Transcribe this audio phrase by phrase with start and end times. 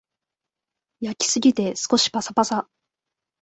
[1.01, 2.67] 焼きすぎて少しパサパサ